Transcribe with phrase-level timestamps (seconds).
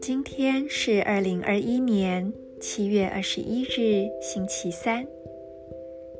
[0.00, 5.06] 今天是二零二一年七月二十一日，星期三，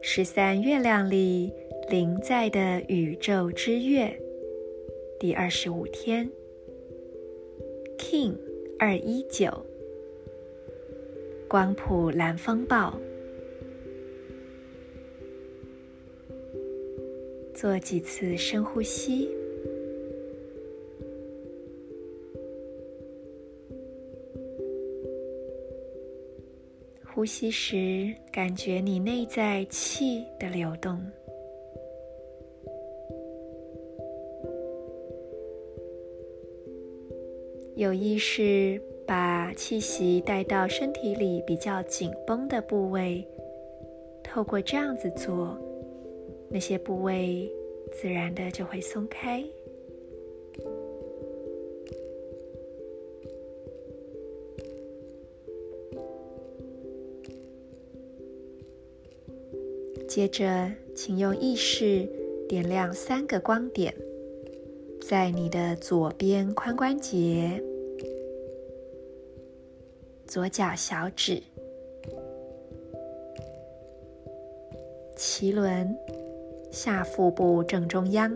[0.02, 1.52] 十三月亮里
[1.88, 4.14] 临在的宇宙之月。
[5.18, 6.30] 第二十五天
[7.98, 8.36] ，King
[8.78, 9.64] 二一九，
[11.48, 12.98] 光谱蓝风暴，
[17.60, 19.28] 做几次深呼吸。
[27.04, 31.04] 呼吸时，感觉你内在气的流动。
[37.74, 43.26] 有意识把气息带到身体里比较紧绷的部位，
[44.22, 45.58] 透过这样子做，
[46.50, 47.50] 那些部位
[47.92, 49.44] 自然的就会松开。
[60.08, 62.08] 接着，请用意识
[62.48, 63.94] 点亮三个光点，
[65.00, 67.62] 在你的左边髋关节、
[70.26, 71.40] 左脚小指、
[75.16, 75.94] 脐轮、
[76.70, 78.32] 下腹部正中央，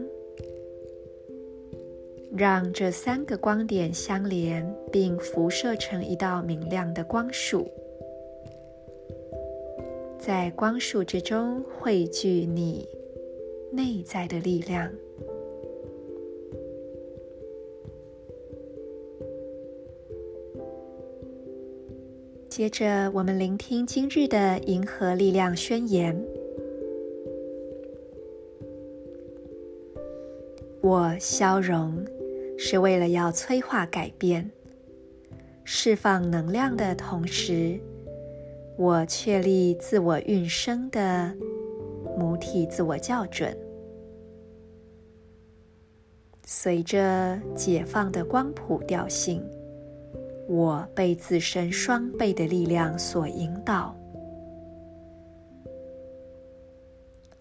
[2.34, 7.68] 让这三个光点相连，并辐射成一道明亮的光束。
[10.18, 12.88] 在光束之中汇聚你
[13.72, 14.90] 内在的力量。
[22.48, 26.14] 接着，我们聆听今日的银河力量宣言：
[30.82, 32.04] 我消融，
[32.58, 34.50] 是为了要催化改变，
[35.62, 37.78] 释放能量的同时。
[38.76, 41.32] 我确立自我运生的
[42.18, 43.56] 母体自我校准，
[46.44, 49.40] 随着解放的光谱调性，
[50.48, 53.94] 我被自身双倍的力量所引导。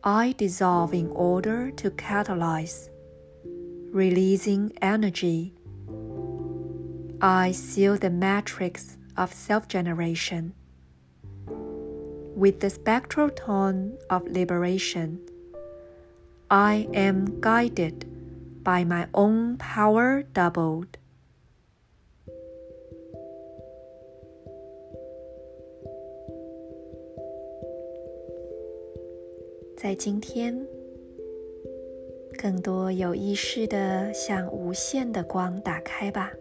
[0.01, 2.90] I dissolve in order to catalyze,
[3.91, 5.53] releasing energy.
[7.21, 10.53] I seal the matrix of self generation
[12.35, 15.19] with the spectral tone of liberation.
[16.49, 20.97] I am guided by my own power doubled.
[29.79, 29.95] Zai
[32.41, 36.33] 更多有意识的向无限的光打开吧。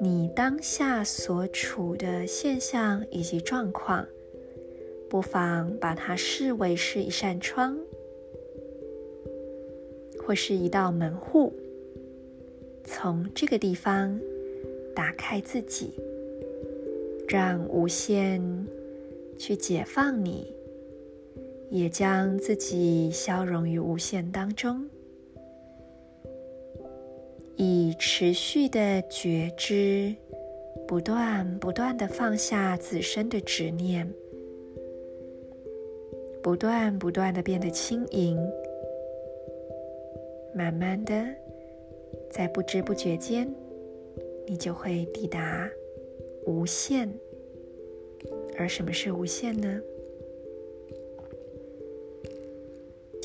[0.00, 4.06] 你当下所处的现象以及状况，
[5.08, 7.76] 不妨把它视为是一扇窗，
[10.24, 11.52] 或是一道门户。
[12.84, 14.20] 从这个地方
[14.94, 15.94] 打开自己，
[17.26, 18.40] 让无限
[19.36, 20.54] 去解放你，
[21.70, 24.84] 也将自己消融于无限当中。
[27.56, 30.14] 以持续的觉知，
[30.88, 34.10] 不断不断的放下自身的执念，
[36.42, 38.36] 不断不断的变得轻盈，
[40.54, 41.22] 慢慢的，
[42.30, 43.46] 在不知不觉间，
[44.46, 45.70] 你就会抵达
[46.46, 47.12] 无限。
[48.56, 49.80] 而什么是无限呢？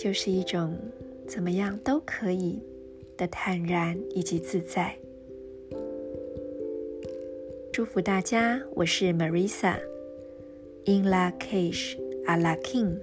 [0.06, 0.78] 就是一种
[1.26, 2.62] 怎么样都可以。
[3.18, 4.96] 的坦然以及自在，
[7.74, 8.62] 祝福大家。
[8.76, 13.00] 我是 Marisa，In Lak'ech Ala King。